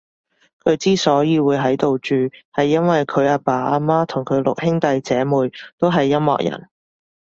[0.63, 5.33] 佢之所以會喺度住，係因為佢阿爸阿媽同佢個六兄弟姐妹
[5.77, 6.69] 都係音樂人